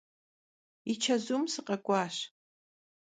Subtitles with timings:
[0.87, 2.15] Yi çezum sıkhek'uaş.